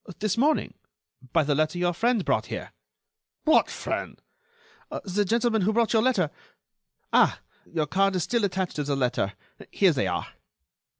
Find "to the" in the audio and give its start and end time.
8.77-8.95